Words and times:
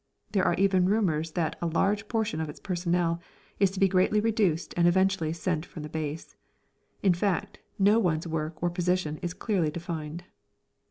There 0.31 0.43
are 0.45 0.55
even 0.55 0.89
rumours 0.89 1.33
that 1.33 1.59
a 1.61 1.67
large 1.67 2.07
portion 2.07 2.41
of 2.41 2.49
its 2.49 2.59
personnel 2.59 3.21
is 3.59 3.69
to 3.69 3.79
be 3.79 3.87
greatly 3.87 4.19
reduced 4.19 4.73
and 4.75 4.87
eventually 4.87 5.31
sent 5.31 5.63
from 5.63 5.83
the 5.83 5.89
base. 5.89 6.35
In 7.03 7.13
fact, 7.13 7.59
no 7.77 7.99
one's 7.99 8.25
work 8.25 8.63
or 8.63 8.71
position 8.71 9.17
is 9.21 9.35
clearly 9.35 9.69
defined. 9.69 10.23